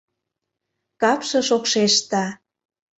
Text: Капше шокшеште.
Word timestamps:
Капше 1.01 1.39
шокшеште. 1.47 2.23